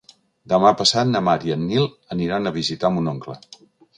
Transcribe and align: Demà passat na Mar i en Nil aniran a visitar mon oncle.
Demà 0.53 0.71
passat 0.79 1.09
na 1.09 1.21
Mar 1.27 1.35
i 1.49 1.53
en 1.57 1.61
Nil 1.73 1.85
aniran 2.17 2.47
a 2.47 2.55
visitar 2.57 2.93
mon 2.97 3.15
oncle. 3.15 3.37